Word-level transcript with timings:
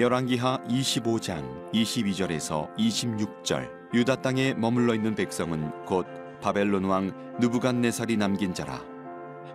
열왕기하 0.00 0.60
25장 0.66 1.70
22절에서 1.74 2.74
26절. 2.74 3.68
유다 3.92 4.22
땅에 4.22 4.54
머물러 4.54 4.94
있는 4.94 5.14
백성은 5.14 5.84
곧 5.84 6.06
바벨론 6.40 6.84
왕 6.84 7.12
느부갓네살이 7.38 8.16
남긴 8.16 8.54
자라. 8.54 8.80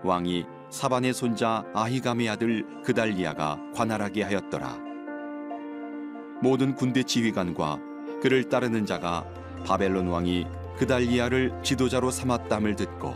왕이 0.04 0.46
사반의 0.70 1.16
손자 1.16 1.66
아히감의 1.74 2.30
아들 2.30 2.64
그달리아가 2.84 3.58
관할하게 3.74 4.22
하였더라. 4.22 4.78
모든 6.44 6.76
군대 6.76 7.02
지휘관과 7.02 7.80
그를 8.22 8.48
따르는 8.48 8.86
자가 8.86 9.26
바벨론 9.66 10.10
왕이 10.10 10.46
그달리아를 10.78 11.60
지도자로 11.64 12.12
삼았담을 12.12 12.76
듣고 12.76 13.16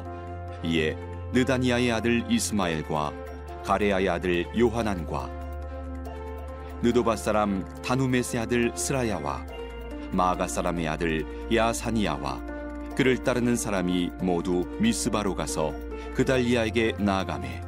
이에 0.63 0.97
느다니아의 1.33 1.91
아들 1.91 2.23
이스마엘과 2.27 3.13
가레아의 3.65 4.09
아들 4.09 4.47
요하난과 4.57 5.38
느도바 6.81 7.15
사람 7.15 7.65
다누메스의 7.81 8.43
아들 8.43 8.71
스라야와 8.75 9.45
마가 10.11 10.47
사람의 10.47 10.87
아들 10.87 11.25
야사니아와 11.53 12.41
그를 12.95 13.23
따르는 13.23 13.55
사람이 13.55 14.11
모두 14.21 14.65
미스바로 14.79 15.35
가서 15.35 15.73
그달리아에게 16.15 16.93
나아가매 16.99 17.61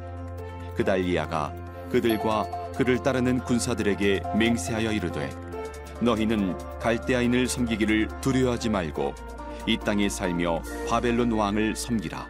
그달리아가 0.76 1.52
그들과 1.90 2.46
그를 2.76 3.02
따르는 3.02 3.40
군사들에게 3.40 4.22
맹세하여 4.36 4.92
이르되 4.92 5.30
너희는 6.00 6.56
갈대아인을 6.80 7.46
섬기기를 7.46 8.08
두려워하지 8.20 8.70
말고 8.70 9.14
이 9.66 9.78
땅에 9.78 10.08
살며 10.08 10.62
바벨론 10.88 11.30
왕을 11.30 11.76
섬기라. 11.76 12.28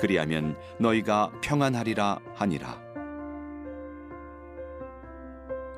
그리하면 0.00 0.56
너희가 0.78 1.30
평안하리라 1.42 2.18
하니라 2.34 2.80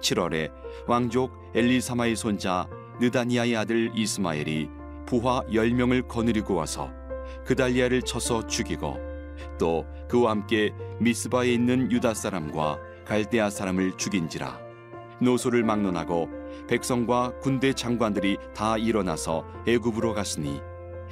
7월에 0.03 0.53
왕족 0.87 1.33
엘리사마의 1.55 2.17
손자 2.17 2.69
느다니아의 3.01 3.57
아들 3.57 3.91
이스마엘이 3.95 4.69
부하 5.07 5.43
10명을 5.51 6.07
거느리고 6.07 6.55
와서 6.55 6.91
그달리아를 7.47 8.03
쳐서 8.03 8.47
죽이고 8.47 8.99
또 9.59 9.87
그와 10.09 10.33
함께 10.33 10.73
미스바에 11.01 11.53
있는 11.53 11.91
유다 11.91 12.15
사람과 12.15 12.79
갈대아 13.07 13.51
사람을 13.51 13.97
죽인지라 13.97 14.61
노소를 15.21 15.65
막론하고 15.65 16.29
백성과 16.69 17.39
군대 17.41 17.73
장관들이 17.73 18.37
다 18.55 18.77
일어나서 18.77 19.45
애굽으로 19.67 20.15
갔으니 20.15 20.61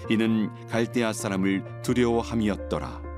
이는 0.08 0.50
갈대아 0.68 1.12
사람을 1.12 1.82
두려워함이었더라 1.82 3.09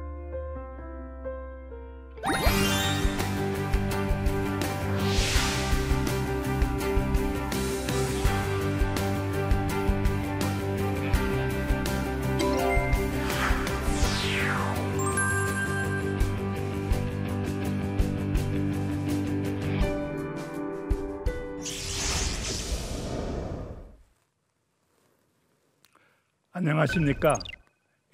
안녕하십니까. 26.64 27.34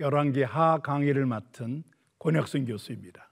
열왕기 0.00 0.42
하 0.42 0.78
강의를 0.78 1.26
맡은 1.26 1.84
권혁승 2.19 2.64
교수입니다. 2.64 3.31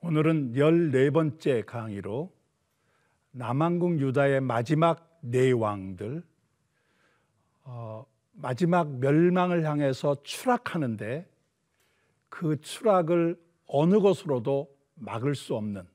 오늘은 0.00 0.54
14번째 0.54 1.64
강의로 1.64 2.32
남한국 3.30 4.00
유다의 4.00 4.40
마지막 4.40 5.20
네 5.20 5.52
왕들, 5.52 6.24
어, 7.62 8.04
마지막 8.32 8.98
멸망을 8.98 9.64
향해서 9.64 10.24
추락하는데 10.24 11.30
그 12.28 12.60
추락을 12.60 13.40
어느 13.68 14.00
것으로도 14.00 14.76
막을 14.96 15.36
수 15.36 15.54
없는 15.54 15.86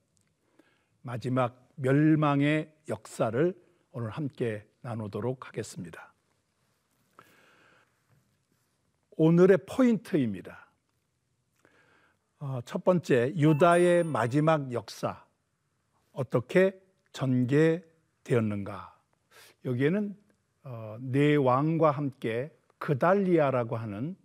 마지막 1.01 1.67
멸망의 1.75 2.73
역사를 2.87 3.53
오늘 3.91 4.09
함께 4.11 4.65
나누도록 4.79 5.49
하겠습니다. 5.49 6.14
오늘의 9.17 9.59
포인트입니다. 9.67 10.65
어, 12.39 12.59
첫 12.65 12.83
번째, 12.83 13.33
유다의 13.35 14.03
마지막 14.03 14.71
역사. 14.73 15.25
어떻게 16.11 16.79
전개되었는가. 17.11 18.97
여기에는 19.63 20.15
어, 20.63 20.97
네 20.99 21.35
왕과 21.35 21.91
함께 21.91 22.51
그달리아라고 22.77 23.77
하는 23.77 24.15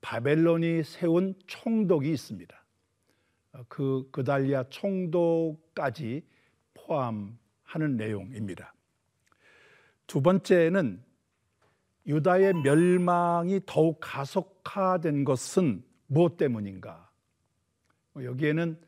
바벨론이 0.00 0.82
세운 0.84 1.34
총독이 1.46 2.10
있습니다. 2.10 2.64
어, 3.52 3.64
그 3.68 4.08
그달리아 4.10 4.64
총독까지 4.68 6.26
포함하는 6.74 7.96
내용입니다. 7.96 8.74
두 10.06 10.20
번째는 10.20 11.02
유다의 12.06 12.54
멸망이 12.62 13.60
더욱 13.66 13.98
가속화된 14.00 15.24
것은 15.24 15.82
무엇 16.06 16.36
때문인가? 16.36 17.10
뭐 18.12 18.24
여기에는 18.24 18.80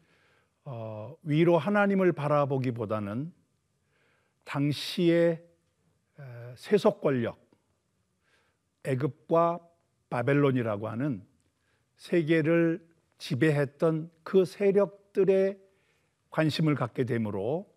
어, 0.65 1.17
위로 1.23 1.59
하나님을 1.59 2.13
바라보기보다는 2.13 3.33
당시의 4.45 5.49
세속 6.57 7.01
권력, 7.01 7.39
애굽과 8.85 9.61
바벨론이라고 10.11 10.89
하는 10.89 11.25
세계를 11.97 12.87
지배했던 13.19 14.11
그 14.23 14.45
세력들의 14.45 15.59
관심을 16.31 16.75
갖게 16.75 17.05
되므로 17.05 17.73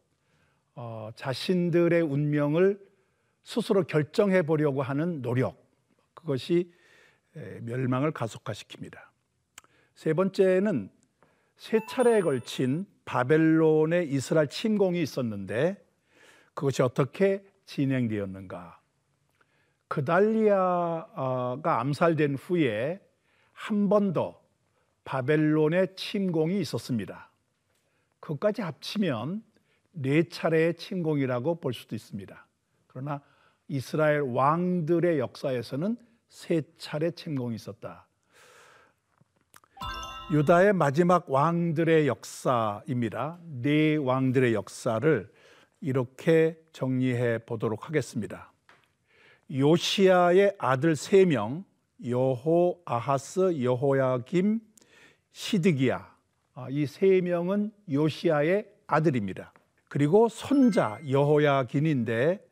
어, 0.76 1.10
자신들의 1.16 2.02
운명을 2.02 2.80
스스로 3.44 3.84
결정해 3.84 4.42
보려고 4.44 4.82
하는 4.82 5.22
노력 5.22 5.66
그것이 6.14 6.72
멸망을 7.62 8.12
가속화시킵니다. 8.12 9.00
세 9.96 10.14
번째는 10.14 10.90
세 11.58 11.80
차례에 11.88 12.22
걸친 12.22 12.86
바벨론의 13.06 14.10
이스라엘 14.10 14.48
침공이 14.48 15.02
있었는데 15.02 15.84
그것이 16.54 16.82
어떻게 16.82 17.44
진행되었는가? 17.66 18.80
그달리아가 19.88 21.80
암살된 21.80 22.36
후에 22.36 23.00
한 23.54 23.90
번 23.90 24.14
더 24.14 24.42
바벨론의 25.04 25.96
침공이 25.96 26.60
있었습니다. 26.62 27.32
그것까지 28.20 28.62
합치면 28.62 29.44
네 29.94 30.24
차례의 30.24 30.76
침공이라고 30.76 31.60
볼 31.60 31.74
수도 31.74 31.96
있습니다. 31.96 32.48
그러나 32.88 33.22
이스라엘 33.72 34.20
왕들의 34.20 35.18
역사에서는 35.20 35.96
세 36.28 36.62
차례 36.78 37.10
침공이 37.10 37.56
있었다. 37.56 38.06
유다의 40.34 40.74
마지막 40.74 41.32
왕들의 41.32 42.06
역사입니다. 42.06 43.40
네 43.62 43.96
왕들의 43.96 44.54
역사를 44.54 45.32
이렇게 45.80 46.60
정리해 46.74 47.38
보도록 47.46 47.88
하겠습니다. 47.88 48.52
요시아의 49.50 50.56
아들 50.60 50.98
세 50.98 51.24
명, 51.24 51.64
여호 52.06 52.82
아하스, 52.84 53.64
여호야김, 53.64 54.60
시드기야. 55.32 56.14
아, 56.56 56.68
이세 56.70 57.22
명은 57.22 57.72
요시아의 57.90 58.68
아들입니다. 58.88 59.54
그리고 59.88 60.28
손자 60.28 61.00
여호야긴인데 61.08 62.40
아, 62.44 62.51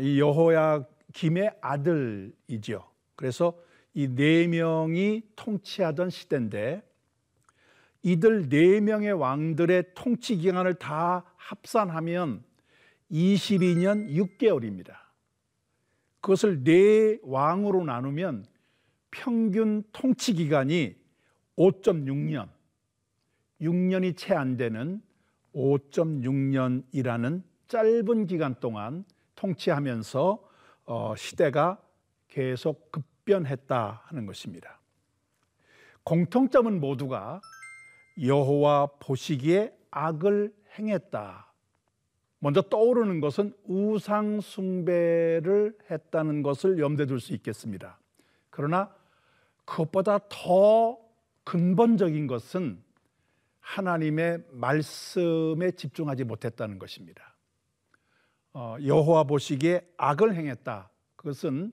이 0.00 0.20
여호야 0.20 0.84
김의 1.12 1.50
아들이죠. 1.60 2.84
그래서 3.16 3.54
이 3.94 4.08
네 4.08 4.46
명이 4.48 5.22
통치하던 5.36 6.10
시대인데 6.10 6.82
이들 8.02 8.48
네 8.48 8.80
명의 8.80 9.12
왕들의 9.12 9.94
통치 9.94 10.36
기간을 10.36 10.74
다 10.74 11.24
합산하면 11.36 12.44
22년 13.10 14.08
6개월입니다. 14.10 14.94
그것을 16.20 16.64
네 16.64 17.18
왕으로 17.22 17.84
나누면 17.84 18.46
평균 19.10 19.84
통치 19.92 20.34
기간이 20.34 20.96
5.6년, 21.56 22.48
6년이 23.60 24.16
채 24.16 24.34
안 24.34 24.56
되는 24.56 25.00
5.6년이라는 25.54 27.42
짧은 27.68 28.26
기간 28.26 28.56
동안 28.58 29.04
통치하면서 29.44 30.42
어, 30.86 31.14
시대가 31.16 31.78
계속 32.28 32.90
급변했다 32.90 34.02
하는 34.06 34.26
것입니다. 34.26 34.80
공통점은 36.02 36.80
모두가 36.80 37.40
여호와 38.22 38.86
보시기에 39.00 39.76
악을 39.90 40.54
행했다. 40.78 41.52
먼저 42.38 42.62
떠오르는 42.62 43.20
것은 43.20 43.54
우상 43.64 44.40
숭배를 44.40 45.76
했다는 45.90 46.42
것을 46.42 46.78
염두에 46.78 47.06
둘 47.06 47.20
수 47.20 47.32
있겠습니다. 47.34 47.98
그러나 48.50 48.94
그것보다 49.64 50.20
더 50.28 50.98
근본적인 51.44 52.26
것은 52.26 52.82
하나님의 53.60 54.44
말씀에 54.50 55.70
집중하지 55.70 56.24
못했다는 56.24 56.78
것입니다. 56.78 57.33
어, 58.56 58.76
여호와 58.80 59.24
보시기에 59.24 59.80
악을 59.96 60.36
행했다. 60.36 60.88
그것은 61.16 61.72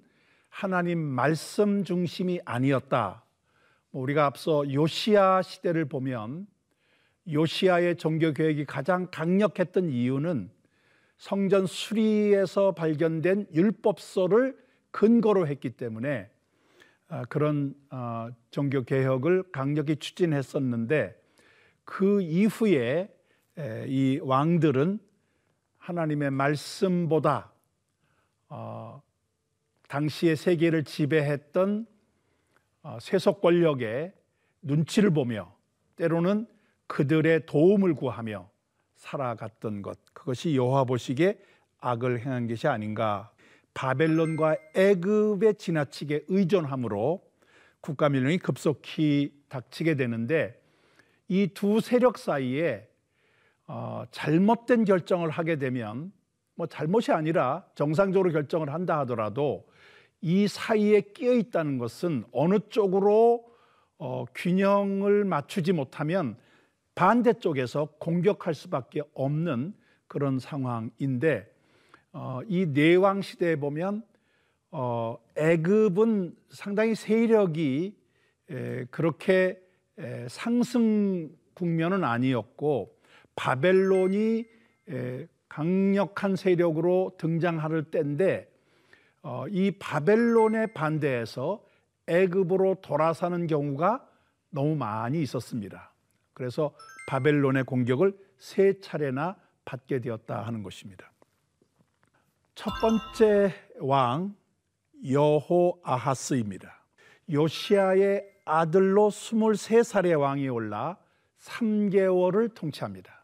하나님 0.50 0.98
말씀 0.98 1.84
중심이 1.84 2.40
아니었다. 2.44 3.24
뭐 3.92 4.02
우리가 4.02 4.26
앞서 4.26 4.64
요시아 4.72 5.44
시대를 5.44 5.86
보면 5.86 6.48
요시아의 7.32 7.98
종교 7.98 8.34
계획이 8.34 8.66
가장 8.66 9.08
강력했던 9.12 9.92
이유는 9.92 10.50
성전 11.18 11.68
수리에서 11.68 12.72
발견된 12.72 13.50
율법서를 13.54 14.58
근거로 14.90 15.46
했기 15.46 15.70
때문에 15.70 16.32
아, 17.10 17.26
그런 17.26 17.76
아, 17.90 18.32
종교 18.50 18.84
개혁을 18.84 19.52
강력히 19.52 19.98
추진했었는데 19.98 21.16
그 21.86 22.22
이후에 22.24 23.16
이 23.86 24.20
왕들은 24.24 25.11
하나님의 25.82 26.30
말씀보다 26.32 27.52
어, 28.50 29.02
당시의 29.88 30.36
세계를 30.36 30.84
지배했던 30.84 31.88
어, 32.84 32.98
세속 33.02 33.42
권력의 33.42 34.14
눈치를 34.62 35.10
보며 35.12 35.54
때로는 35.96 36.48
그들의 36.88 37.46
도움을 37.46 37.96
구하며 37.96 38.50
살아갔던 38.96 39.82
것. 39.82 40.00
그것이 40.14 40.56
여호와 40.56 40.84
보시기에 40.84 41.40
악을 41.80 42.20
행한 42.20 42.48
것이 42.48 42.68
아닌가. 42.68 43.32
바벨론과 43.74 44.58
애굽에 44.76 45.54
지나치게 45.54 46.26
의존함으로 46.28 47.24
국가 47.80 48.10
민령이 48.10 48.38
급속히 48.38 49.34
닥치게 49.50 49.96
되는데 49.96 50.62
이 51.28 51.48
두 51.48 51.80
세력 51.80 52.18
사이에 52.18 52.88
어, 53.74 54.04
잘못된 54.12 54.84
결정을 54.84 55.30
하게 55.30 55.56
되면 55.56 56.12
뭐 56.56 56.68
잘못이 56.68 57.14
아니라 57.14 57.66
정상적으로 57.74 58.30
결정을 58.34 58.74
한다 58.74 59.00
하더라도 59.00 59.66
이 60.20 60.46
사이에 60.50 61.00
끼어 61.00 61.32
있다는 61.36 61.78
것은 61.78 62.26
어느 62.34 62.60
쪽으로 62.68 63.50
어, 63.98 64.26
균형을 64.36 65.24
맞추지 65.24 65.72
못하면 65.72 66.36
반대쪽에서 66.96 67.86
공격할 67.98 68.54
수밖에 68.54 69.04
없는 69.14 69.74
그런 70.08 70.38
상황인데 70.38 71.50
어, 72.12 72.42
이 72.50 72.66
내왕 72.66 73.22
시대에 73.22 73.56
보면 73.56 74.04
어, 74.72 75.18
애굽은 75.38 76.36
상당히 76.50 76.94
세력이 76.94 77.96
에, 78.50 78.86
그렇게 78.92 79.62
에, 79.98 80.28
상승 80.28 81.30
국면은 81.54 82.04
아니었고 82.04 83.00
바벨론이 83.36 84.46
에, 84.90 85.28
강력한 85.50 86.36
세력으로 86.36 87.16
등장할 87.18 87.84
때인데 87.92 88.50
어, 89.24 89.46
이 89.50 89.72
바벨론에 89.72 90.68
반대해서 90.68 91.64
애굽으로 92.08 92.78
돌아서는 92.82 93.48
경우가 93.48 94.08
너무 94.50 94.76
많이 94.76 95.22
있었습니다. 95.22 95.92
그래서 96.34 96.74
바벨론의 97.08 97.66
공격을 97.66 98.18
세 98.38 98.80
차례나 98.80 99.36
받게 99.66 100.00
되었다 100.00 100.42
하는 100.42 100.64
것입니다. 100.64 101.12
첫 102.56 102.72
번째 102.82 103.54
왕 103.80 104.36
여호아하스입니다. 105.08 106.84
요시아의 107.32 108.26
아들로 108.46 109.10
23살의 109.10 110.20
왕이 110.20 110.50
올라 110.50 110.98
3개월을 111.40 112.54
통치합니다. 112.54 113.21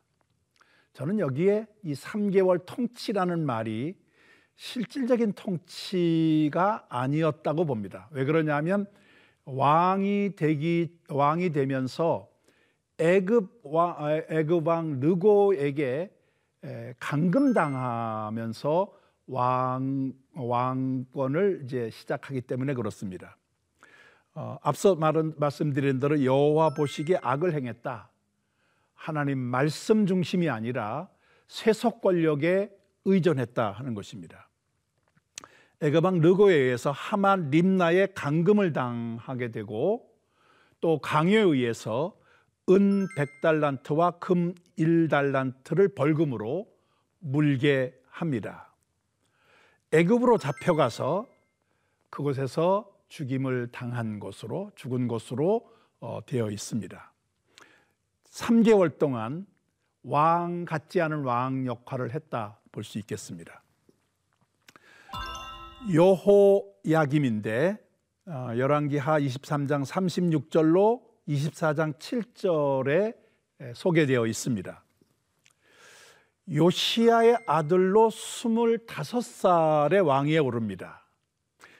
저는 0.98 1.20
여기에 1.20 1.68
이 1.84 1.94
3개월 1.94 2.66
통치라는 2.66 3.46
말이 3.46 3.96
실질적인 4.56 5.34
통치가 5.34 6.88
아니었다고 6.90 7.66
봅니다. 7.66 8.10
왜 8.10 8.26
그러냐면 8.26 8.88
왕이 9.46 10.32
되기 10.36 10.98
왕이 11.08 11.52
되면서 11.52 12.28
애굽 12.98 13.60
왕 13.62 14.24
애굽 14.28 14.68
왕 14.68 15.00
르고에게 15.00 16.10
감금당하면서 16.98 18.92
왕 19.28 20.14
왕권을 20.34 21.62
이제 21.64 21.92
시작하기 21.92 22.42
때문에 22.42 22.74
그렇습니다. 22.74 23.38
어, 24.34 24.58
앞서 24.64 24.96
말은 24.96 25.36
말씀드린 25.38 26.00
대로 26.00 26.24
여호와 26.24 26.74
보시기에 26.74 27.20
악을 27.22 27.54
행했다. 27.54 28.10
하나님 28.98 29.38
말씀 29.38 30.06
중심이 30.06 30.50
아니라 30.50 31.08
세속 31.48 32.02
권력에 32.02 32.70
의존했다 33.06 33.72
하는 33.72 33.94
것입니다. 33.94 34.50
애굽왕 35.80 36.20
르고에 36.20 36.56
의해서 36.56 36.92
하만 36.92 37.50
림나의 37.52 38.14
감금을 38.16 38.74
당하게 38.74 39.52
되고 39.52 40.12
또 40.82 41.00
강요에 41.00 41.42
의해서 41.42 42.18
은 42.70 43.08
100달란트와 43.16 44.20
금 44.20 44.54
1달란트를 44.78 45.96
벌금으로 45.96 46.68
물게 47.20 47.94
합니다. 48.10 48.74
애굽으로 49.94 50.38
잡혀가서 50.38 51.28
그곳에서 52.10 52.92
죽임을 53.08 53.72
당한 53.72 54.20
것으로 54.20 54.72
죽은 54.76 55.08
것으로 55.08 55.72
어, 56.00 56.20
되어 56.26 56.50
있습니다. 56.50 57.14
3개월 58.38 59.00
동안 59.00 59.48
왕 60.04 60.64
같지 60.66 61.02
않은 61.02 61.24
왕 61.24 61.66
역할을 61.66 62.14
했다 62.14 62.60
볼 62.72 62.84
수 62.84 63.00
있겠습니다. 63.00 63.64
여호야김인데 65.92 67.78
어, 68.28 68.52
열왕기하 68.56 69.20
23장 69.20 69.84
36절로 69.86 71.02
24장 71.28 71.98
7절에 71.98 73.16
소개되어 73.74 74.28
있습니다. 74.28 74.84
요시아의 76.54 77.40
아들로 77.48 78.10
25살의 78.10 80.06
왕위에 80.06 80.38
오릅니다. 80.38 81.04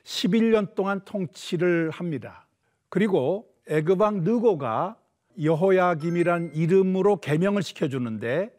11년 0.04 0.74
동안 0.74 1.02
통치를 1.06 1.92
합니다. 1.92 2.48
그리고 2.90 3.54
왕 3.68 4.24
느고가 4.24 4.98
여호야김이란 5.42 6.54
이름으로 6.54 7.18
개명을 7.18 7.62
시켜주는데 7.64 8.52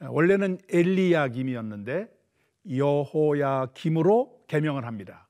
원래는 0.00 0.58
엘리야김이었는데 0.70 2.08
여호야김으로 2.68 4.44
개명을 4.46 4.86
합니다. 4.86 5.28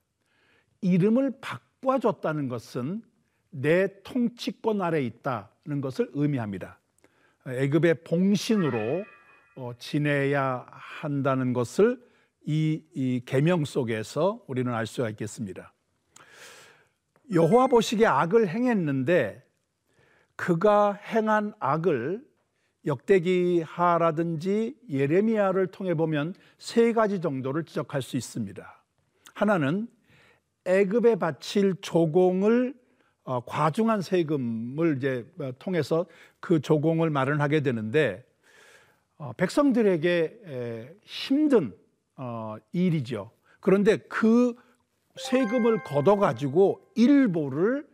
이름을 0.80 1.32
바꿔줬다는 1.40 2.48
것은 2.48 3.02
내 3.50 3.88
통치권 4.02 4.82
아래 4.82 5.02
있다는 5.02 5.80
것을 5.80 6.10
의미합니다. 6.12 6.78
애굽의 7.46 8.04
봉신으로 8.04 9.04
어, 9.56 9.72
지내야 9.78 10.66
한다는 10.68 11.52
것을 11.52 12.02
이, 12.46 12.82
이 12.94 13.22
계명 13.24 13.64
속에서 13.64 14.42
우리는 14.46 14.72
알 14.72 14.86
수가 14.86 15.10
있겠습니다. 15.10 15.72
여호와 17.32 17.68
보시기에 17.68 18.06
악을 18.06 18.48
행했는데 18.48 19.43
그가 20.36 20.92
행한 20.92 21.54
악을 21.58 22.24
역대기하라든지 22.86 24.76
예레미야를 24.90 25.68
통해 25.68 25.94
보면 25.94 26.34
세 26.58 26.92
가지 26.92 27.20
정도를 27.20 27.64
지적할 27.64 28.02
수 28.02 28.16
있습니다. 28.16 28.84
하나는 29.34 29.88
애굽에 30.64 31.16
바칠 31.16 31.74
조공을 31.80 32.74
어, 33.24 33.40
과중한 33.44 34.02
세금을 34.02 34.98
이제 34.98 35.26
어, 35.40 35.50
통해서 35.58 36.06
그 36.40 36.60
조공을 36.60 37.08
마련하게 37.08 37.60
되는데 37.60 38.22
어, 39.16 39.32
백성들에게 39.32 40.98
힘든 41.04 41.74
일이죠. 42.72 43.30
그런데 43.60 43.96
그 43.96 44.54
세금을 45.16 45.82
걷어 45.84 46.16
가지고 46.16 46.86
일부를 46.94 47.86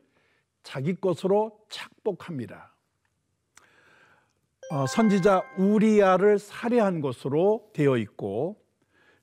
자기 0.62 0.95
것으로 0.95 1.59
착복합니다. 1.69 2.75
선지자 4.88 5.43
우리야를 5.59 6.38
살해한 6.38 7.00
것으로 7.00 7.71
되어 7.75 7.97
있고 7.97 8.62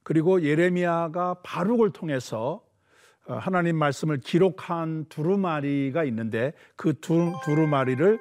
그리고 0.04 0.42
예레미야가 0.42 1.42
바룩을 1.44 1.92
통해서 1.92 2.66
어, 3.28 3.34
하나님 3.34 3.76
말씀을 3.76 4.20
기록한 4.20 5.06
두루마리가 5.10 6.06
있는데 6.06 6.54
그 6.78 6.94
두, 7.00 7.34
두루마리를 7.44 8.20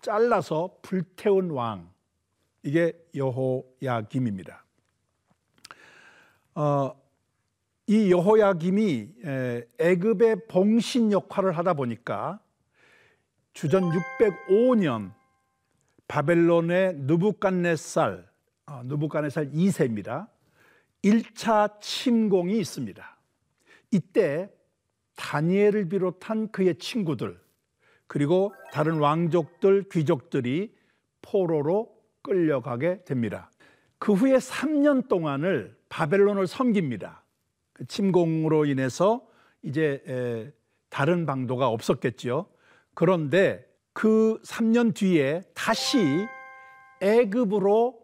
잘라서 0.00 0.76
불태운 0.82 1.50
왕 1.50 1.88
이게 2.64 2.92
여호야김입니다. 3.14 4.64
어, 6.56 6.90
이 7.88 8.10
여호야김이 8.10 9.08
애굽의 9.78 10.48
봉신 10.48 11.12
역할을 11.12 11.52
하다 11.52 11.74
보니까 11.74 12.40
주전 13.52 13.84
605년 13.90 15.12
바벨론의 16.08 16.94
느부갓네살 16.96 18.28
어, 18.66 18.82
느부갓네살 18.84 19.52
2세입니다. 19.52 20.28
1차 21.02 21.80
침공이 21.80 22.58
있습니다. 22.58 23.18
이때 23.92 24.50
다니엘을 25.14 25.88
비롯한 25.88 26.50
그의 26.50 26.76
친구들 26.78 27.40
그리고 28.08 28.52
다른 28.72 28.98
왕족들 28.98 29.84
귀족들이 29.90 30.74
포로로 31.22 31.96
끌려가게 32.22 33.04
됩니다. 33.04 33.50
그 33.98 34.12
후에 34.12 34.36
3년 34.36 35.08
동안을 35.08 35.76
바벨론을 35.88 36.46
섬깁니다. 36.46 37.25
그 37.76 37.86
침공으로 37.86 38.64
인해서 38.64 39.20
이제 39.60 40.50
다른 40.88 41.26
방도가 41.26 41.68
없었겠지요. 41.68 42.46
그런데 42.94 43.66
그 43.92 44.40
3년 44.46 44.94
뒤에 44.94 45.42
다시 45.52 45.98
애굽으로 47.02 48.00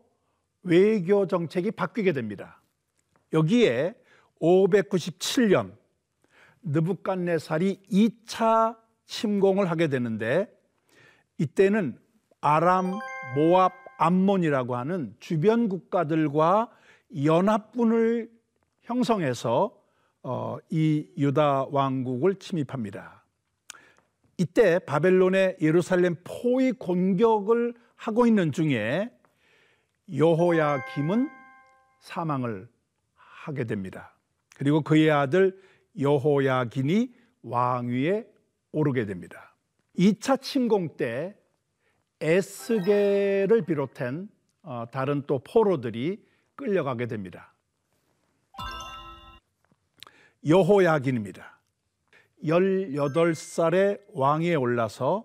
외교 0.65 1.27
정책이 1.27 1.71
바뀌게 1.71 2.13
됩니다. 2.13 2.61
여기에 3.33 3.95
597년 4.43 5.73
느부갓네살이 6.65 7.81
2차 7.91 8.77
침공을 9.07 9.71
하게 9.71 9.89
되는데 9.89 10.55
이때는 11.39 11.99
아람, 12.43 12.93
모압, 13.37 13.73
암몬이라고 13.97 14.77
하는 14.77 15.17
주변 15.19 15.71
국가들과 15.71 16.71
연합군을 17.25 18.31
형성해서 18.83 19.77
어, 20.23 20.59
이 20.71 21.09
유다 21.17 21.67
왕국을 21.71 22.37
침입합니다. 22.37 23.25
이때 24.39 24.79
바벨론의 24.79 25.57
예루살렘 25.61 26.17
포위 26.25 26.73
공격을 26.73 27.75
하고 27.97 28.27
있는 28.27 28.53
중에 28.53 29.11
여호야 30.17 30.79
김은 30.95 31.29
사망을 32.01 32.69
하게 33.15 33.65
됩니다. 33.65 34.17
그리고 34.57 34.83
그의 34.83 35.11
아들 35.11 35.61
여호야 35.99 36.67
긴이 36.67 37.13
왕위에 37.43 38.27
오르게 38.73 39.07
됩니다. 39.07 39.57
2차 39.99 40.41
침공 40.41 40.97
때 40.97 41.37
에스게를 42.21 43.65
비롯한 43.67 44.29
어, 44.63 44.85
다른 44.93 45.23
또 45.27 45.41
포로들이 45.41 46.25
끌려가게 46.55 47.07
됩니다. 47.07 47.52
여호야긴입니다. 50.47 51.61
18살에 52.45 54.01
왕위에 54.13 54.55
올라서 54.57 55.25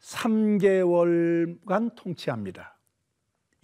3개월간 0.00 1.94
통치합니다. 1.94 2.76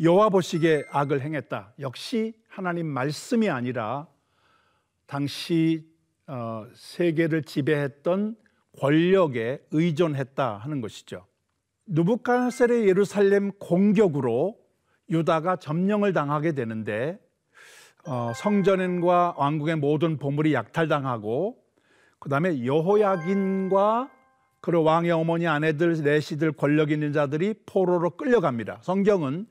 여호와 0.01 0.29
보시기에 0.29 0.85
악을 0.91 1.21
행했다. 1.21 1.75
역시 1.81 2.35
하나님 2.49 2.87
말씀이 2.87 3.49
아니라 3.49 4.09
당시 5.07 5.93
어, 6.27 6.67
세계를 6.75 7.43
지배했던 7.43 8.37
권력에 8.79 9.65
의존했다 9.71 10.59
하는 10.59 10.81
것이죠. 10.81 11.27
누부카네살의 11.87 12.89
예루살렘 12.89 13.53
공격으로 13.53 14.59
유다가 15.11 15.57
점령을 15.57 16.13
당하게 16.13 16.53
되는데 16.53 17.19
어, 18.07 18.33
성전과 18.35 19.37
왕국의 19.39 19.77
모든 19.77 20.19
보물이 20.19 20.53
약탈당하고 20.53 21.57
그 22.19 22.29
다음에 22.29 22.65
여호야긴과 22.65 24.11
그리고 24.61 24.83
왕의 24.83 25.11
어머니 25.11 25.47
아내들 25.47 26.03
내시들 26.03 26.53
권력 26.53 26.91
있는 26.91 27.13
자들이 27.13 27.55
포로로 27.67 28.11
끌려갑니다. 28.11 28.79
성경은 28.83 29.47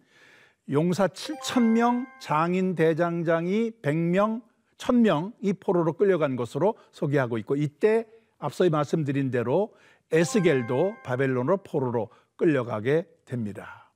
용사 0.70 1.08
7천 1.08 1.74
명, 1.74 2.06
장인 2.20 2.76
대장장이 2.76 3.72
100명, 3.82 4.42
1000명 4.78 5.34
이 5.42 5.54
포로로 5.54 5.94
끌려간 5.94 6.36
것으로 6.36 6.76
소개하고 6.92 7.38
있고 7.40 7.56
이때 7.56 8.06
앞서 8.40 8.70
말씀드린 8.70 9.32
대로 9.32 9.74
에스겔도 10.12 10.96
바벨론으로 11.04 11.58
포로로 11.58 12.10
끌려가게 12.36 13.08
됩니다. 13.26 13.92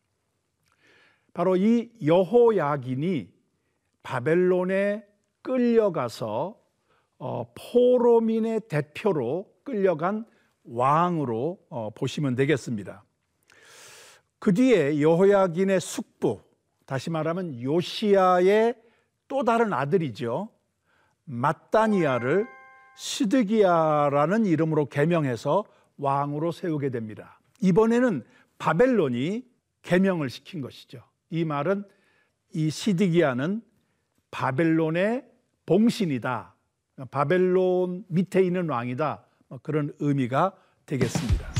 바로 1.33 1.55
이 1.55 1.91
여호야긴이 2.03 3.36
바벨론에 4.07 5.05
끌려가서 5.41 6.57
어, 7.19 7.53
포로민의 7.53 8.61
대표로 8.69 9.51
끌려간 9.65 10.25
왕으로 10.63 11.59
어, 11.69 11.89
보시면 11.89 12.35
되겠습니다. 12.35 13.03
그 14.39 14.53
뒤에 14.53 15.01
여호야긴의 15.01 15.81
숙부, 15.81 16.39
다시 16.85 17.09
말하면 17.09 17.61
요시야의 17.61 18.75
또 19.27 19.43
다른 19.43 19.73
아들이죠. 19.73 20.47
마따니아를 21.25 22.47
시드기야라는 22.95 24.45
이름으로 24.45 24.85
개명해서 24.85 25.65
왕으로 25.97 26.53
세우게 26.53 26.91
됩니다. 26.91 27.41
이번에는 27.59 28.23
바벨론이 28.57 29.45
개명을 29.81 30.29
시킨 30.29 30.61
것이죠. 30.61 31.03
이 31.29 31.43
말은 31.43 31.83
이 32.53 32.69
시드기야는 32.69 33.67
바벨론의 34.31 35.25
봉신이다. 35.65 36.55
바벨론 37.11 38.05
밑에 38.07 38.41
있는 38.43 38.69
왕이다. 38.69 39.23
뭐 39.49 39.59
그런 39.61 39.93
의미가 39.99 40.53
되겠습니다. 40.85 41.56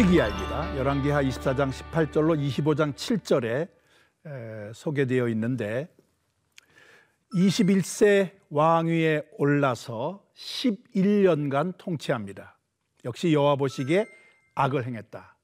시드기야입니다. 0.00 0.76
열왕기하 0.78 1.22
24장 1.24 1.70
18절로 1.70 2.38
25장 2.38 2.94
7절에 2.94 3.68
소개되어 4.72 5.28
있는데 5.28 5.94
21세 7.34 8.30
왕위에 8.50 9.28
올라서 9.36 10.24
11년간 10.34 11.74
통치합니다. 11.76 12.56
역시 13.04 13.32
여호와 13.32 13.56
보시기에 13.56 14.06
악을 14.54 14.86
행했다. 14.86 15.36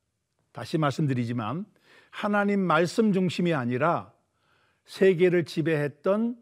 다시 0.52 0.78
말씀드리지만 0.78 1.66
하나님 2.10 2.60
말씀 2.60 3.12
중심이 3.12 3.52
아니라 3.52 4.12
세계를 4.84 5.44
지배했던 5.44 6.36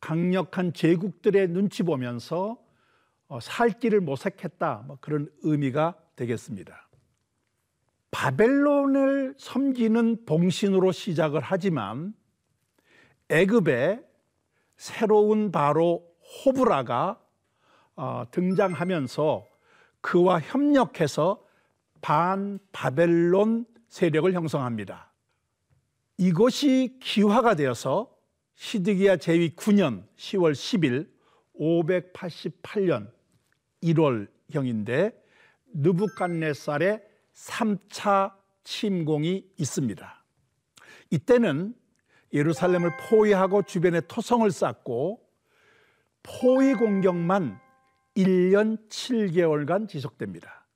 강력한 0.00 0.72
제국들의 0.72 1.48
눈치 1.48 1.84
보면서 1.84 2.58
어, 3.28 3.40
살 3.40 3.70
길을 3.70 4.00
모색했다. 4.00 4.84
뭐 4.86 4.98
그런 5.00 5.30
의미가 5.42 5.94
되겠습니다. 6.16 6.89
바벨론을 8.10 9.34
섬기는 9.38 10.24
봉신으로 10.26 10.92
시작을 10.92 11.40
하지만 11.42 12.14
애굽에 13.28 14.00
새로운 14.76 15.52
바로 15.52 16.06
호브라가 16.44 17.20
어, 17.96 18.24
등장하면서 18.30 19.46
그와 20.00 20.40
협력해서 20.40 21.44
반 22.00 22.58
바벨론 22.72 23.66
세력을 23.88 24.32
형성합니다. 24.32 25.12
이것이 26.16 26.98
기화가 27.00 27.54
되어서 27.54 28.10
시드기야 28.54 29.16
제위 29.18 29.54
9년 29.54 30.04
10월 30.16 30.52
10일 30.52 31.08
588년 31.58 33.10
1월형인데 33.82 35.14
느부갓네살의 35.74 37.09
3차 37.46 38.32
침공이 38.64 39.46
있습니다. 39.56 40.24
이때는 41.10 41.74
예루살렘을 42.32 42.90
포위하고 43.08 43.62
주변에 43.62 44.00
토성을 44.02 44.48
쌓고 44.50 45.20
포위 46.22 46.74
공격만 46.74 47.58
1년 48.16 48.88
7개월간 48.88 49.88
지속됩니다. 49.88 50.66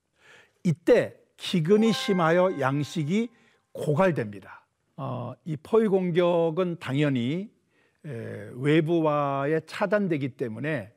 이때 0.63 1.15
기근이 1.37 1.93
심하여 1.93 2.59
양식이 2.59 3.29
고갈됩니다. 3.71 4.65
어, 4.97 5.33
이 5.45 5.55
포위 5.57 5.87
공격은 5.87 6.77
당연히 6.79 7.51
에, 8.05 8.49
외부와의 8.55 9.61
차단되기 9.67 10.29
때문에 10.29 10.93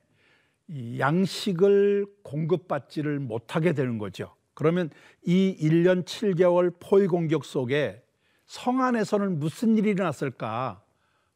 이 0.67 0.99
양식을 0.99 2.05
공급받지를 2.23 3.19
못하게 3.19 3.73
되는 3.73 3.97
거죠. 3.97 4.35
그러면 4.59 4.89
이 5.23 5.55
1년 5.57 6.03
7개월 6.03 6.73
포위 6.81 7.07
공격 7.07 7.45
속에 7.45 8.03
성 8.45 8.81
안에서는 8.81 9.39
무슨 9.39 9.77
일이 9.77 9.91
일어났을까? 9.91 10.83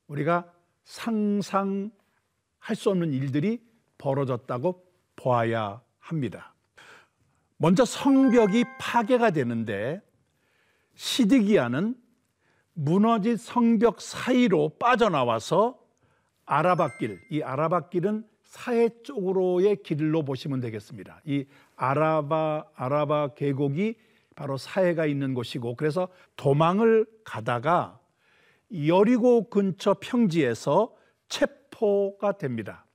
우리가 0.08 0.52
상상할 0.84 1.90
수 2.76 2.90
없는 2.90 3.14
일들이 3.14 3.64
벌어졌다고 3.98 4.86
보아야 5.16 5.82
합니다. 6.00 6.54
먼저 7.56 7.86
성벽이 7.86 8.66
파괴가 8.78 9.32
되는데 9.32 10.02
시드기야는 10.96 11.96
무너진 12.74 13.38
성벽 13.38 14.02
사이로 14.02 14.78
빠져나와서 14.80 15.80
아라바길, 16.46 17.22
이 17.32 17.42
아라바길은 17.42 18.28
사해 18.54 18.90
쪽으로의 19.02 19.82
길로 19.82 20.24
보시면 20.24 20.60
되겠습니다. 20.60 21.22
이 21.26 21.48
아라바 21.76 22.66
아라바 22.76 23.30
계곡이 23.30 23.96
바로 24.36 24.58
사해가 24.58 25.08
있는 25.08 25.34
곳이고 25.34 25.76
그래서 25.76 26.08
도망을 26.36 27.08
가다가 27.24 28.00
여리고 28.86 29.50
근처 29.50 29.96
평지에서 30.00 30.96
체포가 31.30 32.34
됩니다. 32.34 32.86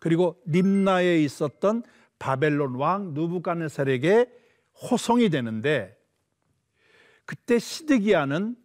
그리고 0.00 0.42
림나에 0.46 1.22
있었던 1.22 1.84
바벨론 2.18 2.74
왕 2.74 3.14
누부갓네살에게 3.14 4.26
호송이 4.90 5.30
되는데 5.30 5.96
그때 7.24 7.60
시드기야는 7.60 8.56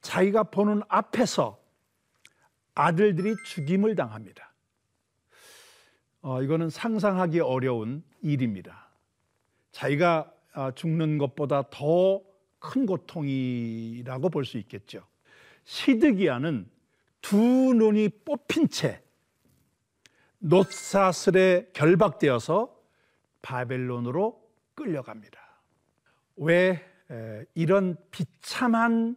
자기가 0.00 0.42
보는 0.50 0.82
앞에서 0.88 1.62
아들들이 2.74 3.36
죽임을 3.46 3.94
당합니다. 3.94 4.51
어, 6.22 6.42
이거는 6.42 6.70
상상하기 6.70 7.40
어려운 7.40 8.02
일입니다. 8.22 8.88
자기가 9.72 10.32
아, 10.54 10.70
죽는 10.72 11.18
것보다 11.18 11.64
더 11.70 12.32
큰 12.62 12.86
고통이라고 12.86 14.30
볼 14.30 14.44
수 14.44 14.56
있겠죠. 14.58 15.04
시드기야는 15.64 16.70
두 17.20 17.36
눈이 17.36 18.08
뽑힌 18.24 18.68
채 18.68 19.02
노사슬에 20.38 21.70
결박되어서 21.72 22.74
바벨론으로 23.42 24.40
끌려갑니다. 24.74 25.40
왜 26.36 26.84
이런 27.54 27.96
비참한 28.10 29.16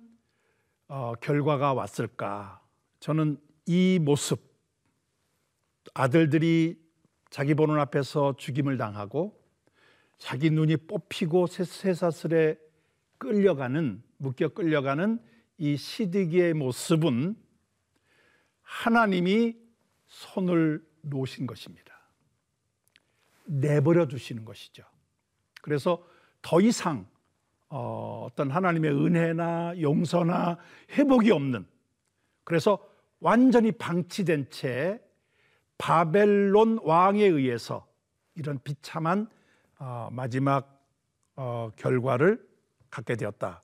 어, 0.87 1.13
결과가 1.21 1.73
왔을까? 1.73 2.61
저는 2.99 3.39
이 3.65 3.99
모습, 4.01 4.39
아들들이 5.93 6.79
자기 7.29 7.53
보는 7.53 7.79
앞에서 7.79 8.35
죽임을 8.37 8.77
당하고 8.77 9.39
자기 10.17 10.49
눈이 10.49 10.77
뽑히고 10.77 11.47
쇠사슬에 11.47 12.57
끌려가는 13.17 14.01
묶여 14.17 14.49
끌려가는 14.49 15.19
이 15.57 15.77
시드기의 15.77 16.53
모습은 16.53 17.35
하나님이 18.61 19.55
손을 20.07 20.85
놓으신 21.01 21.47
것입니다. 21.47 21.93
내버려 23.45 24.07
두시는 24.07 24.45
것이죠. 24.45 24.83
그래서 25.61 26.05
더 26.41 26.61
이상 26.61 27.07
어, 27.69 28.27
어떤 28.29 28.51
하나님의 28.51 28.91
은혜나 28.91 29.81
용서나 29.81 30.57
회복이 30.91 31.31
없는 31.31 31.65
그래서 32.43 32.79
완전히 33.19 33.71
방치된 33.71 34.49
채 34.49 35.01
바벨론 35.77 36.79
왕에 36.83 37.23
의해서 37.23 37.85
이런 38.35 38.59
비참한 38.63 39.27
어, 39.79 40.09
마지막 40.11 40.83
어, 41.35 41.69
결과를 41.75 42.41
갖게 42.89 43.15
되었다. 43.15 43.61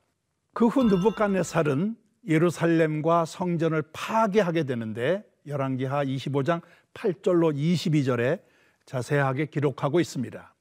그 0.54 0.68
후 0.68 0.84
느부갓네살은 0.84 1.96
예루살렘과 2.28 3.26
성전을 3.26 3.84
파괴하게 3.94 4.64
되는데 4.64 5.24
열왕기하 5.48 6.06
25장 6.06 6.62
8절로 6.94 7.56
22절에 7.56 8.42
자세하게 8.86 9.46
기록하고 9.48 10.00
있습니다. 10.00 10.54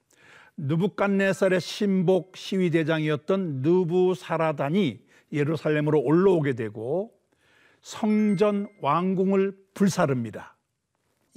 느부갓네살의 0.57 1.61
신복 1.61 2.37
시위 2.37 2.71
대장이었던 2.71 3.63
느부사라단이 3.63 5.01
예루살렘으로 5.33 6.01
올라오게 6.01 6.55
되고 6.55 7.13
성전 7.83 8.69
왕궁을 8.81 9.57
불사릅니다. 9.75 10.57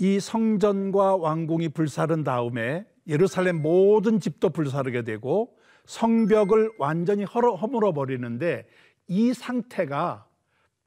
이 0.03 0.19
성전과 0.19 1.15
왕궁이 1.15 1.69
불사른 1.69 2.25
다음에 2.25 2.85
예루살렘 3.07 3.61
모든 3.61 4.19
집도 4.19 4.49
불사르게 4.49 5.03
되고 5.03 5.57
성벽을 5.85 6.73
완전히 6.77 7.23
허물어 7.23 7.93
버리는데 7.93 8.67
이 9.07 9.33
상태가 9.33 10.27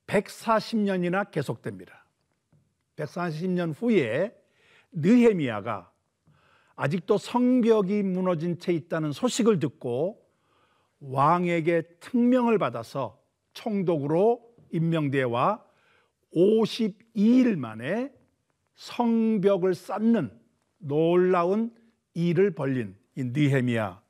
140년이나 0.07 1.31
계속됩니다. 1.31 2.05
140년 2.97 3.73
후에 3.81 4.37
느헤미야가 4.93 5.91
아직도 6.75 7.17
성벽이 7.17 8.03
무너진 8.03 8.59
채 8.59 8.75
있다는 8.75 9.13
소식을 9.13 9.61
듣고 9.61 10.21
왕에게 11.01 11.85
특명을 12.01 12.59
받아서 12.59 13.19
총독으로 13.55 14.43
임명되와 14.73 15.65
52일 16.35 17.57
만에 17.57 18.16
성벽을 18.77 19.75
쌓는 19.75 20.31
놀라운 20.79 21.75
일을 22.15 22.55
벌린 22.55 22.95
이 23.15 23.25
느헤미야 23.25 24.01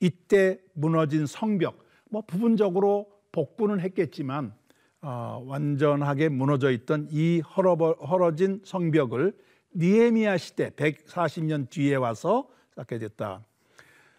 이때 0.00 0.58
무너진 0.74 1.26
성벽 1.26 1.84
뭐 2.10 2.22
부분적으로 2.26 3.10
복구는 3.32 3.80
했겠지만 3.80 4.54
어, 5.02 5.42
완전하게 5.46 6.28
무너져 6.30 6.70
있던 6.70 7.08
이 7.10 7.40
헐어진 7.40 8.60
성벽을 8.64 9.36
니에미아 9.76 10.38
시대 10.38 10.70
140년 10.70 11.68
뒤에 11.68 11.96
와서 11.96 12.48
쌓게 12.74 12.98
됐다. 12.98 13.44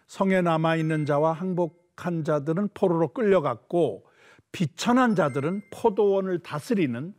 성에 0.06 0.40
남아 0.40 0.76
있는 0.76 1.04
자와 1.04 1.32
항복한 1.32 2.24
자들은 2.24 2.70
포로로 2.74 3.08
끌려갔고 3.08 4.06
비천한 4.52 5.14
자들은 5.14 5.62
포도원을 5.70 6.38
다스리는 6.38 7.12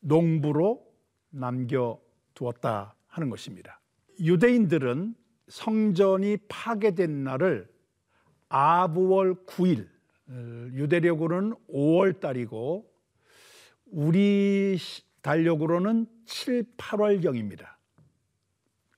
농부로 0.00 0.91
남겨 1.32 2.00
두었다 2.34 2.94
하는 3.08 3.30
것입니다. 3.30 3.80
유대인들은 4.20 5.14
성전이 5.48 6.36
파괴된 6.48 7.24
날을 7.24 7.68
아부월 8.48 9.34
9일 9.46 9.88
유대력으로는 10.74 11.54
5월 11.68 12.20
달이고 12.20 12.90
우리 13.86 14.78
달력으로는 15.20 16.06
7, 16.26 16.64
8월경입니다. 16.76 17.66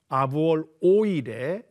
아부월 0.08 0.66
5일에 0.82 1.64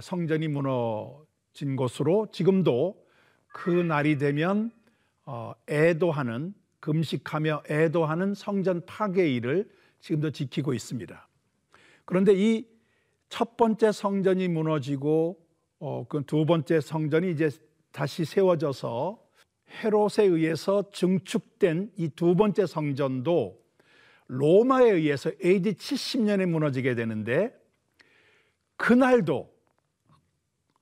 성전이 0.00 0.48
무너진 0.48 1.76
것으로 1.76 2.28
지금도 2.32 3.06
그 3.48 3.70
날이 3.70 4.18
되면 4.18 4.70
어, 5.24 5.52
애도하는 5.68 6.54
금식하며 6.82 7.62
애도하는 7.70 8.34
성전 8.34 8.84
파괴 8.84 9.32
일을 9.34 9.70
지금도 10.00 10.32
지키고 10.32 10.74
있습니다. 10.74 11.28
그런데 12.04 12.34
이 12.34 12.72
첫 13.32 13.56
번째 13.56 13.92
성전이 13.92 14.48
무너지고 14.48 15.40
어, 15.78 16.04
그 16.06 16.22
두 16.26 16.44
번째 16.44 16.82
성전이 16.82 17.30
이제 17.30 17.48
다시 17.90 18.26
세워져서 18.26 19.18
헤롯에 19.82 20.26
의해서 20.26 20.90
증축된 20.92 21.92
이 21.96 22.10
두 22.10 22.36
번째 22.36 22.66
성전도 22.66 23.58
로마에 24.26 24.90
의해서 24.90 25.30
AD 25.42 25.72
70년에 25.72 26.44
무너지게 26.44 26.94
되는데 26.94 27.58
그날도 28.76 29.50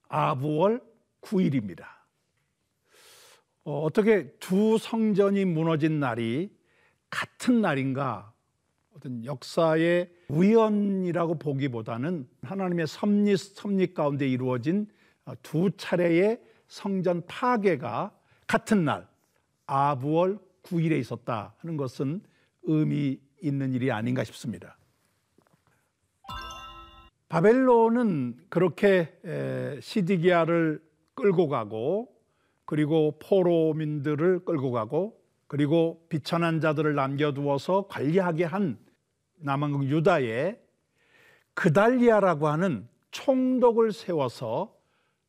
아부월 0.08 0.82
9일입니다. 1.20 1.84
어, 3.70 3.82
어떻게 3.84 4.32
두 4.40 4.78
성전이 4.78 5.44
무너진 5.44 6.00
날이 6.00 6.50
같은 7.08 7.60
날인가? 7.60 8.32
어떤 8.96 9.24
역사의 9.24 10.10
우연이라고 10.26 11.38
보기보다는 11.38 12.28
하나님의 12.42 12.88
섭리, 12.88 13.36
섭리 13.36 13.94
가운데 13.94 14.26
이루어진 14.26 14.88
두 15.42 15.70
차례의 15.76 16.40
성전 16.66 17.24
파괴가 17.26 18.12
같은 18.48 18.84
날 18.84 19.06
아부월 19.66 20.40
9일에 20.64 20.98
있었다 20.98 21.54
하는 21.58 21.76
것은 21.76 22.22
의미 22.64 23.20
있는 23.40 23.72
일이 23.72 23.92
아닌가 23.92 24.24
싶습니다. 24.24 24.76
바벨론은 27.28 28.36
그렇게 28.48 29.16
에, 29.24 29.80
시디기아를 29.80 30.82
끌고 31.14 31.46
가고 31.46 32.19
그리고 32.70 33.18
포로민들을 33.18 34.44
끌고 34.44 34.70
가고 34.70 35.20
그리고 35.48 36.06
비천한 36.08 36.60
자들을 36.60 36.94
남겨두어서 36.94 37.88
관리하게 37.88 38.44
한 38.44 38.78
남한국 39.38 39.86
유다에 39.86 40.56
그달리아라고 41.54 42.46
하는 42.46 42.86
총독을 43.10 43.92
세워서 43.92 44.72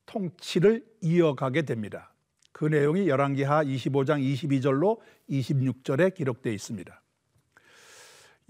통치를 0.05 0.85
이어가게 1.01 1.63
됩니다. 1.63 2.13
그 2.51 2.65
내용이 2.65 3.09
열왕기하 3.09 3.63
25장 3.63 4.21
22절로 4.21 4.99
26절에 5.27 6.13
기록되어 6.13 6.53
있습니다. 6.53 7.01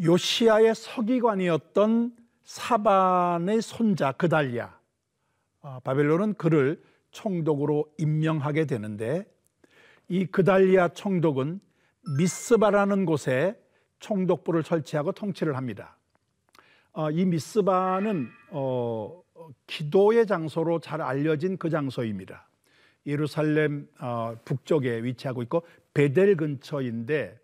요시아의 0.04 0.76
서기관이었던 0.76 2.14
사반의 2.44 3.62
손자 3.62 4.12
그달리아 4.12 4.78
아, 5.62 5.80
바벨론은 5.82 6.34
그를 6.34 6.91
총독으로 7.12 7.94
임명하게 7.98 8.66
되는데 8.66 9.26
이 10.08 10.26
그달리아 10.26 10.90
총독은 10.90 11.60
미스바라는 12.18 13.06
곳에 13.06 13.58
총독부를 14.00 14.64
설치하고 14.64 15.12
통치를 15.12 15.56
합니다. 15.56 15.98
어, 16.94 17.12
이 17.12 17.26
미스바는 17.26 18.30
어, 18.50 19.22
기도의 19.68 20.26
장소로 20.26 20.80
잘 20.80 21.02
알려진 21.02 21.58
그 21.58 21.70
장소입니다. 21.70 22.50
예루살렘 23.06 23.88
어, 24.00 24.36
북쪽에 24.46 25.04
위치하고 25.04 25.42
있고 25.44 25.66
베델 25.94 26.36
근처인데 26.36 27.40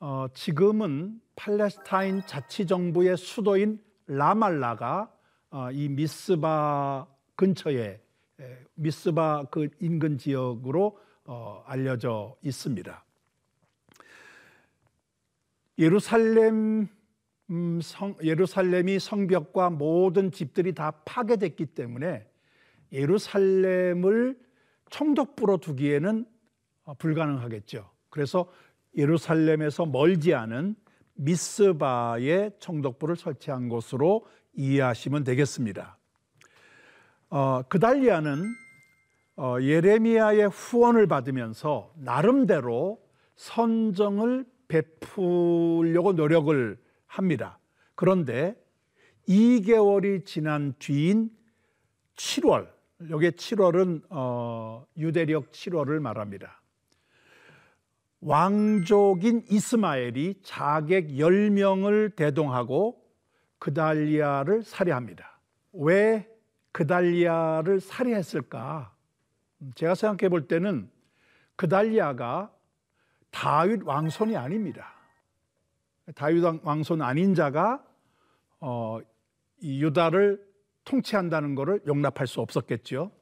어, 0.00 0.26
지금은 0.34 1.20
팔레스타인 1.36 2.22
자치정부의 2.26 3.16
수도인 3.16 3.80
라말라가 4.06 5.12
어, 5.50 5.70
이 5.70 5.88
미스바 5.88 7.06
근처에 7.36 8.01
미스바 8.74 9.46
그 9.50 9.68
인근 9.80 10.18
지역으로 10.18 10.98
어, 11.24 11.62
알려져 11.66 12.36
있습니다. 12.42 13.04
예루살렘 15.78 16.88
음, 17.50 17.80
성, 17.82 18.16
예루살렘이 18.22 18.98
성벽과 18.98 19.70
모든 19.70 20.30
집들이 20.30 20.74
다 20.74 20.90
파괴됐기 21.04 21.66
때문에 21.66 22.26
예루살렘을 22.92 24.38
총독부로 24.90 25.58
두기에는 25.58 26.26
어, 26.84 26.94
불가능하겠죠. 26.94 27.90
그래서 28.10 28.50
예루살렘에서 28.96 29.86
멀지 29.86 30.34
않은 30.34 30.76
미스바의 31.14 32.52
총독부를 32.58 33.16
설치한 33.16 33.68
곳으로 33.68 34.26
이해하시면 34.54 35.24
되겠습니다. 35.24 35.98
어, 37.34 37.62
그달리아는 37.66 38.54
어, 39.36 39.56
예레미야의 39.58 40.50
후원을 40.50 41.06
받으면서 41.06 41.90
나름대로 41.96 43.02
선정을 43.36 44.44
베풀려고 44.68 46.12
노력을 46.12 46.78
합니다. 47.06 47.58
그런데 47.94 48.54
2개월이 49.26 50.26
지난 50.26 50.74
뒤인 50.78 51.30
7월, 52.16 52.68
여기 53.08 53.30
7월은 53.30 54.02
어, 54.10 54.84
유대력 54.98 55.52
7월을 55.52 56.00
말합니다. 56.00 56.60
왕족인 58.20 59.46
이스마엘이 59.48 60.34
자객 60.42 61.08
10명을 61.08 62.14
대동하고 62.14 63.02
그달리아를 63.58 64.64
살해합니다. 64.64 65.40
왜 65.72 66.30
그달리아를 66.72 67.80
살해했을까? 67.80 68.94
제가 69.74 69.94
생각해 69.94 70.28
볼 70.28 70.48
때는 70.48 70.90
그달리아가 71.56 72.52
다윗 73.30 73.82
왕손이 73.84 74.36
아닙니다. 74.36 74.92
다윗 76.14 76.42
왕손 76.42 77.02
아닌 77.02 77.34
자가 77.34 77.84
어, 78.60 78.98
이 79.60 79.82
유다를 79.82 80.44
통치한다는 80.84 81.54
것을 81.54 81.80
용납할 81.86 82.26
수 82.26 82.40
없었겠죠. 82.40 83.12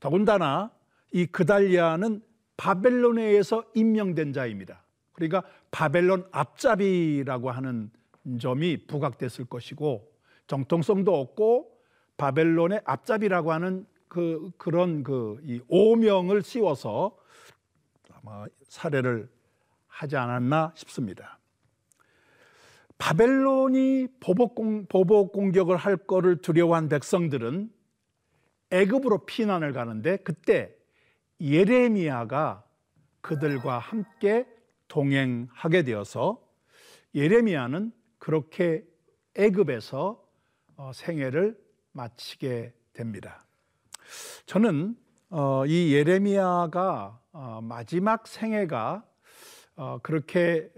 더군다나 0.00 0.70
이 1.12 1.26
그달리아는 1.26 2.22
바벨론에 2.56 3.22
의해서 3.24 3.64
임명된 3.74 4.32
자입니다. 4.32 4.84
그러니까 5.12 5.42
바벨론 5.70 6.26
앞잡이라고 6.32 7.50
하는 7.50 7.90
점이 8.40 8.86
부각됐을 8.86 9.44
것이고 9.46 10.10
정통성도 10.46 11.18
없고 11.18 11.77
바벨론의 12.18 12.82
앞잡이라고 12.84 13.52
하는 13.52 13.86
그 14.08 14.50
그런 14.58 15.02
그 15.02 15.40
이 15.44 15.60
오명을 15.68 16.42
씌워서 16.42 17.16
아마 18.12 18.44
살해를 18.64 19.30
하지 19.86 20.16
않았나 20.16 20.72
싶습니다. 20.76 21.38
바벨론이 22.98 24.08
보복, 24.20 24.54
공, 24.56 24.86
보복 24.86 25.32
공격을 25.32 25.76
할 25.76 25.96
거를 25.96 26.38
두려워한 26.42 26.88
백성들은 26.88 27.70
애굽으로 28.70 29.24
피난을 29.24 29.72
가는데 29.72 30.16
그때 30.18 30.74
예레미야가 31.40 32.64
그들과 33.20 33.78
함께 33.78 34.46
동행하게 34.88 35.84
되어서 35.84 36.42
예레미야는 37.14 37.92
그렇게 38.18 38.84
애굽에서 39.36 40.20
어, 40.76 40.90
생애를 40.92 41.56
마치게 41.98 42.72
됩니다. 42.92 43.44
저는 44.46 44.96
어, 45.30 45.66
이 45.66 45.92
예레미야가 45.92 47.20
어, 47.32 47.60
마지막 47.62 48.26
생애가 48.26 49.04
그렇게 50.02 50.72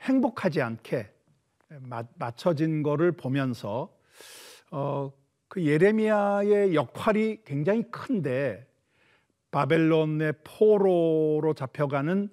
행복하지 0.00 0.62
않게 0.62 1.12
맞춰진 2.14 2.82
것을 2.82 3.12
보면서 3.12 3.94
그 5.48 5.66
예레미야의 5.66 6.74
역할이 6.74 7.42
굉장히 7.44 7.90
큰데 7.90 8.66
바벨론의 9.50 10.32
포로로 10.44 11.52
잡혀가는 11.54 12.30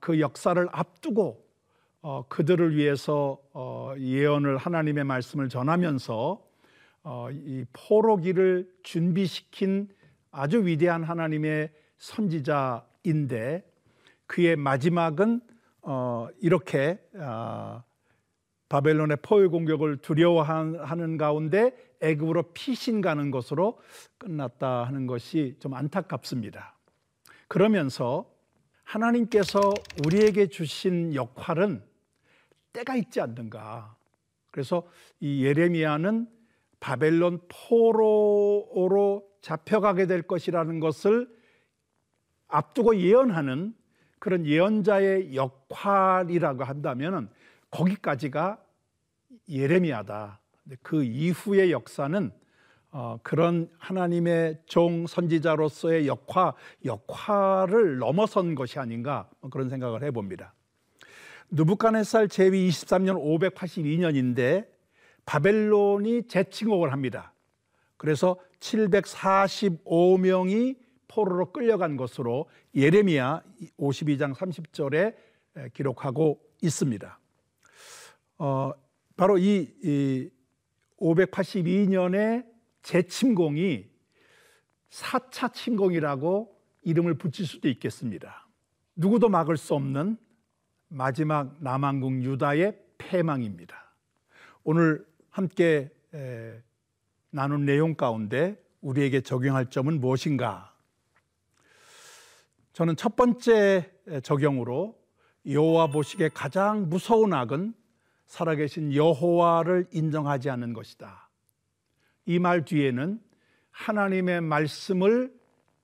그 0.00 0.20
역사를 0.20 0.68
앞두고 0.70 1.45
어, 2.08 2.24
그들을 2.28 2.76
위해서 2.76 3.36
어, 3.52 3.92
예언을 3.98 4.58
하나님의 4.58 5.02
말씀을 5.02 5.48
전하면서 5.48 6.40
어, 7.02 7.28
이 7.32 7.64
포로기를 7.72 8.70
준비시킨 8.84 9.88
아주 10.30 10.64
위대한 10.64 11.02
하나님의 11.02 11.72
선지자인데 11.98 13.68
그의 14.26 14.54
마지막은 14.54 15.40
어, 15.82 16.28
이렇게 16.40 17.04
어, 17.16 17.82
바벨론의 18.68 19.16
포위 19.22 19.48
공격을 19.48 19.96
두려워하는 19.96 21.16
가운데 21.16 21.74
애굽으로 22.00 22.52
피신 22.52 23.00
가는 23.00 23.32
것으로 23.32 23.80
끝났다 24.18 24.84
하는 24.84 25.08
것이 25.08 25.56
좀 25.58 25.74
안타깝습니다. 25.74 26.76
그러면서 27.48 28.30
하나님께서 28.84 29.74
우리에게 30.04 30.46
주신 30.46 31.12
역할은 31.12 31.82
때가 32.76 32.94
있지 32.96 33.20
않는가. 33.20 33.96
그래서 34.50 34.86
이 35.18 35.44
예레미야는 35.44 36.28
바벨론 36.78 37.40
포로로 37.48 39.26
잡혀가게 39.40 40.06
될 40.06 40.22
것이라는 40.22 40.80
것을 40.80 41.28
앞두고 42.48 42.96
예언하는 42.96 43.74
그런 44.18 44.44
예언자의 44.46 45.34
역할이라고 45.34 46.64
한다면 46.64 47.30
거기까지가 47.70 48.62
예레미야다. 49.48 50.40
그 50.82 51.02
이후의 51.02 51.72
역사는 51.72 52.30
어, 52.90 53.18
그런 53.22 53.70
하나님의 53.78 54.62
종 54.66 55.06
선지자로서의 55.06 56.06
역할 56.06 56.52
역할을 56.84 57.98
넘어선 57.98 58.54
것이 58.54 58.78
아닌가 58.78 59.28
그런 59.50 59.68
생각을 59.68 60.02
해봅니다. 60.02 60.55
누부카네살 61.50 62.28
제위 62.28 62.68
23년 62.68 63.20
582년인데 63.22 64.66
바벨론이 65.24 66.28
재침공을 66.28 66.92
합니다. 66.92 67.32
그래서 67.96 68.36
745명이 68.60 70.76
포로로 71.08 71.52
끌려간 71.52 71.96
것으로 71.96 72.48
예레미야 72.74 73.42
52장 73.78 74.34
30절에 74.34 75.14
기록하고 75.72 76.40
있습니다. 76.62 77.18
어, 78.38 78.72
바로 79.16 79.38
이, 79.38 79.72
이 79.82 80.30
582년의 81.00 82.46
재침공이 82.82 83.86
4차 84.90 85.52
침공이라고 85.52 86.54
이름을 86.82 87.14
붙일 87.14 87.46
수도 87.46 87.68
있겠습니다. 87.68 88.46
누구도 88.94 89.28
막을 89.28 89.56
수 89.56 89.74
없는 89.74 90.16
마지막 90.88 91.56
남한국 91.60 92.22
유다의 92.22 92.78
패망입니다. 92.98 93.92
오늘 94.64 95.06
함께 95.30 95.90
에, 96.14 96.62
나눈 97.30 97.64
내용 97.64 97.94
가운데 97.94 98.62
우리에게 98.80 99.20
적용할 99.20 99.70
점은 99.70 100.00
무엇인가? 100.00 100.74
저는 102.72 102.96
첫 102.96 103.16
번째 103.16 103.90
적용으로 104.22 104.98
여호와 105.46 105.88
보시기에 105.88 106.30
가장 106.34 106.88
무서운 106.88 107.32
악은 107.32 107.74
살아계신 108.26 108.94
여호와를 108.94 109.86
인정하지 109.92 110.50
않는 110.50 110.72
것이다. 110.72 111.28
이 112.26 112.38
말 112.38 112.64
뒤에는 112.64 113.20
하나님의 113.70 114.40
말씀을 114.40 115.32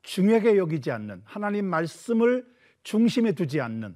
중요하게 0.02 0.56
여기지 0.56 0.90
않는 0.90 1.22
하나님 1.24 1.66
말씀을 1.66 2.44
중심에 2.82 3.32
두지 3.32 3.60
않는 3.60 3.94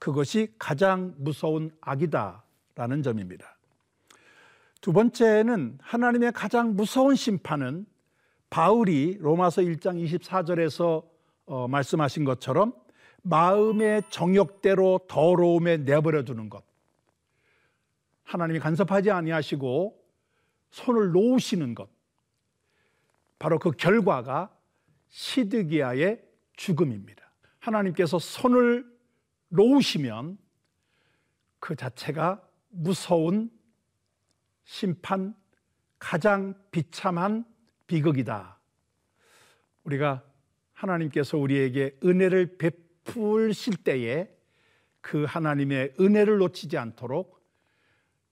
그것이 0.00 0.52
가장 0.58 1.14
무서운 1.18 1.70
악이다라는 1.82 3.02
점입니다. 3.04 3.56
두 4.80 4.92
번째는 4.94 5.78
하나님의 5.82 6.32
가장 6.32 6.74
무서운 6.74 7.14
심판은 7.14 7.86
바울이 8.48 9.18
로마서 9.20 9.62
1장 9.62 10.02
24절에서 10.02 11.04
어, 11.46 11.68
말씀하신 11.68 12.24
것처럼 12.24 12.72
마음의 13.22 14.04
정욕대로 14.08 15.00
더러움에 15.06 15.76
내버려 15.76 16.24
두는 16.24 16.48
것. 16.48 16.64
하나님이 18.24 18.58
간섭하지 18.58 19.10
아니하시고 19.10 20.02
손을 20.70 21.12
놓으시는 21.12 21.74
것. 21.74 21.90
바로 23.38 23.58
그 23.58 23.72
결과가 23.72 24.50
시드기야의 25.10 26.22
죽음입니다. 26.56 27.30
하나님께서 27.58 28.18
손을 28.18 28.89
놓으시면 29.50 30.38
그 31.58 31.76
자체가 31.76 32.42
무서운 32.70 33.50
심판, 34.64 35.34
가장 35.98 36.54
비참한 36.70 37.44
비극이다. 37.86 38.58
우리가 39.84 40.24
하나님께서 40.72 41.36
우리에게 41.36 41.98
은혜를 42.04 42.56
베풀실 42.56 43.76
때에 43.84 44.30
그 45.00 45.24
하나님의 45.24 45.94
은혜를 46.00 46.38
놓치지 46.38 46.78
않도록 46.78 47.44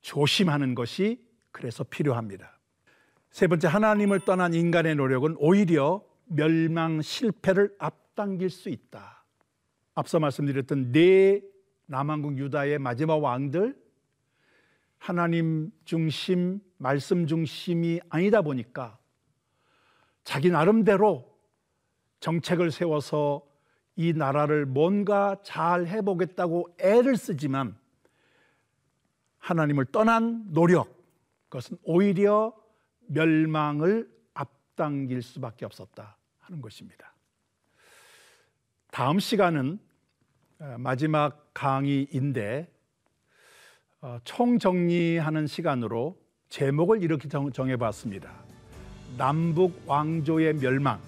조심하는 0.01 0.75
것이 0.75 1.27
그래서 1.51 1.85
필요합니다. 1.85 2.59
세 3.31 3.47
번째, 3.47 3.69
하나님을 3.69 4.21
떠난 4.21 4.55
인간의 4.55 4.95
노력은 4.95 5.37
오히려 5.39 6.05
멸망 6.27 7.03
실패를 7.03 7.75
앞당길 7.79 8.51
수 8.51 8.69
있다. 8.69 9.18
앞서 9.99 10.21
말씀드렸던 10.21 10.93
네 10.93 11.41
남한국 11.87 12.39
유다의 12.39 12.79
마지막 12.79 13.17
왕들 13.17 13.77
하나님 14.97 15.73
중심, 15.85 16.61
말씀 16.77 17.27
중심이 17.27 17.99
아니다 18.09 18.43
보니까 18.43 18.97
자기 20.23 20.51
나름대로 20.51 21.37
정책을 22.21 22.71
세워서 22.71 23.45
이 23.97 24.13
나라를 24.13 24.67
뭔가 24.67 25.37
잘 25.43 25.89
해보겠다고 25.89 26.77
애를 26.79 27.17
쓰지만 27.17 27.77
하나님을 29.39 29.87
떠난 29.87 30.45
노력, 30.53 30.97
그것은 31.49 31.77
오히려 31.83 32.55
멸망을 33.09 34.09
앞당길 34.35 35.23
수밖에 35.23 35.65
없었다 35.65 36.17
하는 36.39 36.61
것입니다. 36.63 37.13
다음 38.93 39.19
시간은 39.19 39.81
어, 39.81 39.88
마지막 40.79 41.51
강의인데 41.55 42.69
어, 44.01 44.19
총정리하는 44.25 45.47
시간으로 45.47 46.17
제목을 46.49 47.03
이렇게 47.03 47.29
정해봤습니다. 47.29 48.33
남북 49.17 49.83
왕조의 49.87 50.55
멸망. 50.55 51.01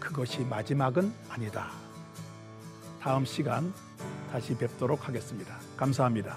그것이 0.00 0.40
마지막은 0.44 1.12
아니다. 1.28 1.70
다음 3.00 3.24
시간 3.24 3.72
다시 4.30 4.56
뵙도록 4.56 5.08
하겠습니다. 5.08 5.56
감사합니다. 5.76 6.36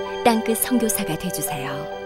땅끝 0.23 0.57
성교사가 0.57 1.17
되주세요 1.17 2.00